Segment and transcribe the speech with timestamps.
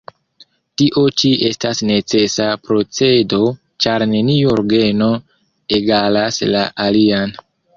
[0.81, 3.41] Tio ĉi estas necesa procedo,
[3.85, 5.11] ĉar neniu orgeno
[5.81, 7.39] egalas la alian.